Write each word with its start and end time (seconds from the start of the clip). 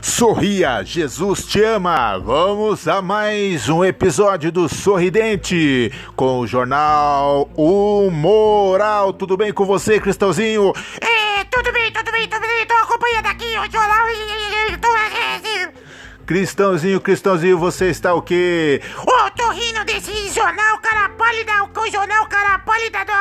Sorria, 0.00 0.82
Jesus 0.84 1.44
te 1.44 1.62
ama. 1.62 2.18
Vamos 2.18 2.86
a 2.88 3.00
mais 3.00 3.68
um 3.68 3.84
episódio 3.84 4.50
do 4.50 4.68
Sorridente 4.68 5.92
com 6.16 6.40
o 6.40 6.46
jornal 6.46 7.48
O 7.56 8.10
Moral. 8.10 9.12
Tudo 9.12 9.36
bem 9.36 9.52
com 9.52 9.64
você, 9.64 10.00
Cristãozinho? 10.00 10.72
É, 11.00 11.44
tudo 11.44 11.72
bem, 11.72 11.92
tudo 11.92 12.12
bem, 12.12 12.28
tudo 12.28 12.42
bem. 12.42 12.66
Tô 12.66 12.74
acompanhando 12.74 13.26
aqui 13.26 13.58
o 13.58 13.70
jornal 13.70 14.08
e 14.10 14.76
tô. 14.78 14.94
Cristãozinho, 16.26 17.00
Cristãozinho, 17.02 17.58
você 17.58 17.90
está 17.90 18.14
o 18.14 18.22
quê? 18.22 18.80
Ô, 19.06 19.30
tô 19.36 19.50
rindo 19.50 19.84
desse 19.84 20.30
jornal 20.30 20.78
cara 20.78 21.10
pálida, 21.10 21.52
o 21.64 21.90
jornal 21.90 22.26
cara 22.28 22.58
pálida 22.60 23.04
da, 23.04 23.13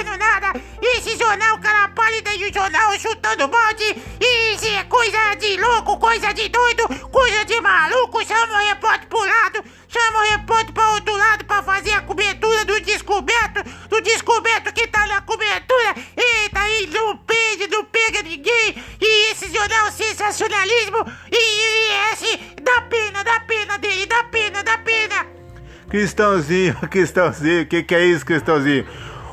fazendo 0.00 0.16
nada. 0.16 0.52
Esse 0.80 1.16
jornal 1.16 1.58
cara 1.58 1.88
pálida 1.88 2.34
e 2.34 2.50
o 2.50 2.52
jornal 2.52 2.98
chutando 2.98 3.48
balde, 3.48 3.84
isso 4.20 4.66
é 4.66 4.84
coisa 4.84 5.34
de 5.34 5.56
louco, 5.58 5.98
coisa 5.98 6.32
de 6.32 6.48
doido, 6.48 6.88
coisa 7.10 7.44
de 7.44 7.60
maluco, 7.60 8.24
chama 8.24 8.54
o 8.54 8.68
repórter 8.68 9.08
pro 9.08 9.18
lado, 9.18 9.62
chama 9.88 10.18
o 10.18 10.30
repórter 10.30 10.72
pra 10.72 10.92
outro 10.92 11.16
lado 11.16 11.44
pra 11.44 11.62
fazer 11.62 11.92
a 11.92 12.02
cobertura 12.02 12.64
do 12.64 12.80
descoberto, 12.80 13.62
do 13.88 14.00
descoberto 14.00 14.72
que 14.72 14.86
tá 14.86 15.06
na 15.06 15.20
cobertura. 15.20 15.94
Eita, 16.16 16.60
aí 16.60 16.86
não 16.86 17.16
pede, 17.18 17.66
não 17.68 17.84
pega 17.84 18.22
ninguém. 18.22 18.82
E 19.00 19.32
esse 19.32 19.52
jornal 19.52 19.90
sensacionalismo, 19.92 21.06
e, 21.30 21.36
e 21.36 22.12
esse 22.12 22.36
dá 22.62 22.80
pena, 22.82 23.22
dá 23.22 23.40
pena 23.40 23.78
dele, 23.78 24.06
dá 24.06 24.24
pena, 24.24 24.62
dá 24.62 24.78
pena. 24.78 25.26
Cristãozinho, 25.88 26.74
Cristãozinho, 26.88 27.62
o 27.62 27.66
que, 27.66 27.82
que 27.82 27.94
é 27.94 28.04
isso, 28.06 28.24
Cristãozinho? 28.24 28.86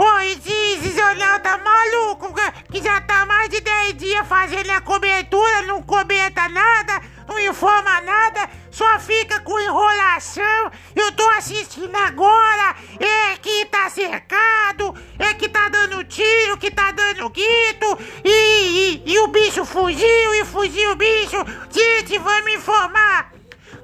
Oi, 0.00 0.30
esse, 0.30 0.52
esse 0.52 0.96
jornal 0.96 1.40
tá 1.40 1.58
maluco, 1.58 2.32
que 2.70 2.80
já 2.80 3.00
tá 3.00 3.26
mais 3.26 3.48
de 3.48 3.60
10 3.60 3.94
dias 3.94 4.28
fazendo 4.28 4.70
a 4.70 4.80
cobertura, 4.80 5.62
não 5.62 5.82
comenta 5.82 6.48
nada, 6.48 7.02
não 7.26 7.40
informa 7.40 8.00
nada, 8.02 8.48
só 8.70 9.00
fica 9.00 9.40
com 9.40 9.58
enrolação. 9.58 10.70
Eu 10.94 11.10
tô 11.10 11.28
assistindo 11.30 11.96
agora, 11.96 12.76
é 13.00 13.36
que 13.38 13.64
tá 13.64 13.90
cercado, 13.90 14.94
é 15.18 15.34
que 15.34 15.48
tá 15.48 15.68
dando 15.68 16.04
tiro, 16.04 16.56
que 16.58 16.70
tá 16.70 16.92
dando 16.92 17.28
grito, 17.28 17.98
e, 18.24 19.02
e, 19.02 19.02
e 19.04 19.18
o 19.18 19.26
bicho 19.26 19.64
fugiu, 19.64 20.34
e 20.36 20.44
fugiu 20.44 20.92
o 20.92 20.96
bicho. 20.96 21.44
Gente, 21.72 22.16
vamos 22.18 22.54
informar. 22.54 23.27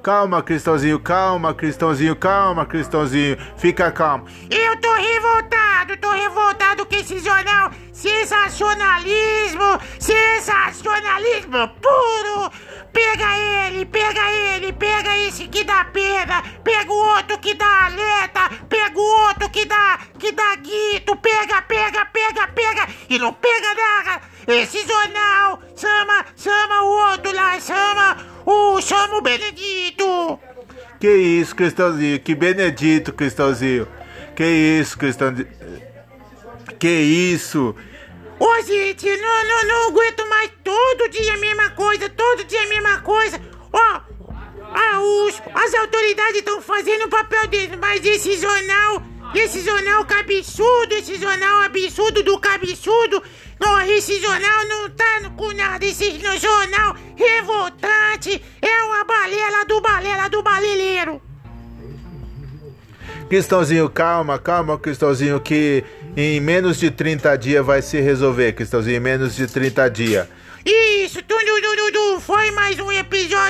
Calma, 0.04 0.42
Cristãozinho, 0.42 1.00
calma, 1.00 1.54
Cristãozinho, 1.54 2.14
calma, 2.14 2.66
Cristãozinho. 2.66 3.38
Fica 3.56 3.90
calmo. 3.90 4.26
Eu 4.50 4.78
tô 4.78 4.92
revoltado, 4.92 5.96
tô 5.96 6.10
revoltado 6.10 6.84
com 6.84 6.94
esse 6.94 7.20
jornal. 7.20 7.70
Sensacionalismo, 7.90 9.80
sensacionalismo 9.98 11.68
puro. 11.80 12.50
Pega 12.92 13.38
ele, 13.66 13.86
pega 13.86 14.30
ele, 14.30 14.74
pega 14.74 15.16
esse 15.20 15.48
que 15.48 15.64
dá 15.64 15.86
pena, 15.86 16.42
pega 16.62 16.92
o 16.92 17.16
outro 17.16 17.38
que 17.38 17.54
dá 17.54 17.86
alerta, 17.86 18.50
pega 18.68 18.98
o 18.98 19.26
outro 19.26 19.48
que 19.48 19.64
dá, 19.64 19.98
que 20.18 20.32
dá 20.32 20.54
guito, 20.56 21.16
pega, 21.16 21.62
pega, 21.62 22.04
pega, 22.04 22.46
pega 22.48 22.88
e 23.08 23.18
não 23.18 23.32
pega 23.32 23.74
nada. 23.74 24.20
Esse 24.46 24.86
jornal 24.86 25.62
chama, 25.74 26.26
chama 26.36 26.82
o 26.82 27.10
outro 27.10 27.34
lá, 27.34 27.58
chama 27.58 28.16
o, 28.44 28.80
chama 28.82 29.16
o 29.16 29.22
Benedito. 29.22 29.93
Que 31.04 31.14
isso, 31.14 31.54
Cristãozinho? 31.54 32.18
Que 32.18 32.34
Benedito, 32.34 33.12
Cristãozinho? 33.12 33.86
Que 34.34 34.42
isso, 34.42 34.96
Cristãozinho? 34.96 35.46
Que 36.78 36.88
isso? 36.88 37.76
Ô, 38.40 38.62
gente, 38.62 39.14
não, 39.18 39.44
não, 39.44 39.68
não 39.68 39.88
aguento 39.88 40.26
mais 40.30 40.50
todo 40.64 41.10
dia 41.10 41.34
a 41.34 41.36
mesma 41.36 41.68
coisa, 41.72 42.08
todo 42.08 42.44
dia 42.44 42.62
a 42.62 42.68
mesma 42.68 43.00
coisa. 43.02 43.38
Ó, 43.70 44.00
ah, 44.72 45.00
os, 45.02 45.42
as 45.54 45.74
autoridades 45.74 46.36
estão 46.36 46.62
fazendo 46.62 47.04
o 47.04 47.10
papel 47.10 47.48
deles, 47.48 47.78
mas 47.78 48.02
esse 48.02 48.38
jornal, 48.38 49.02
esse 49.34 49.60
jornal 49.60 50.06
cabeçudo, 50.06 50.94
esse 50.94 51.16
jornal 51.16 51.64
absurdo 51.64 52.22
do 52.22 52.38
cabeçudo, 52.38 53.22
não, 53.60 53.78
esse 53.82 54.18
jornal 54.22 54.64
não 54.68 54.88
tá 54.88 55.04
com 55.36 55.52
nada, 55.52 55.84
esse 55.84 56.18
jornal 56.18 56.96
revoltante, 57.14 58.42
Cristãozinho, 63.28 63.88
calma, 63.88 64.38
calma, 64.38 64.78
Cristãozinho, 64.78 65.40
que 65.40 65.84
em 66.16 66.40
menos 66.40 66.78
de 66.78 66.90
30 66.90 67.36
dias 67.36 67.64
vai 67.64 67.82
se 67.82 68.00
resolver, 68.00 68.52
Cristãozinho, 68.52 68.96
em 68.96 69.00
menos 69.00 69.34
de 69.34 69.46
30 69.46 69.88
dias. 69.90 70.26
Isso, 70.64 71.22
tudo, 71.22 71.44
tudo, 71.44 71.76
tudo, 71.76 72.20
foi 72.20 72.50
mais 72.52 72.78
um 72.78 72.90
episódio 72.90 73.43